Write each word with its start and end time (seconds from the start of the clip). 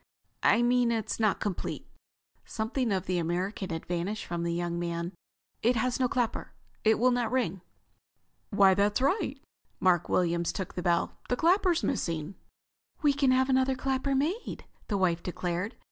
"I 0.41 0.63
mean 0.63 0.91
it 0.91 1.11
is 1.11 1.19
not 1.19 1.39
complete." 1.39 1.85
Something 2.43 2.91
of 2.91 3.05
the 3.05 3.19
American 3.19 3.69
had 3.69 3.85
vanished 3.85 4.25
from 4.25 4.41
the 4.41 4.51
young 4.51 4.79
man. 4.79 5.11
"It 5.61 5.75
has 5.75 5.99
no 5.99 6.09
clapper. 6.09 6.53
It 6.83 6.97
will 6.97 7.11
not 7.11 7.31
ring." 7.31 7.61
"Why, 8.49 8.73
that's 8.73 8.99
right." 8.99 9.39
Mark 9.79 10.09
Williams 10.09 10.51
took 10.51 10.73
the 10.73 10.81
bell. 10.81 11.19
"The 11.29 11.35
clapper's 11.37 11.83
missing." 11.83 12.33
"We 13.03 13.13
can 13.13 13.29
have 13.29 13.47
another 13.47 13.75
clapper 13.75 14.15
made," 14.15 14.65
his 14.89 14.97
wife 14.97 15.21
declared. 15.21 15.75